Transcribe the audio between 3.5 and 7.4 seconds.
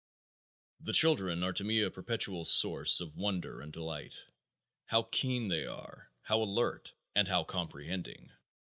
and delight. How keen they are, how alert, and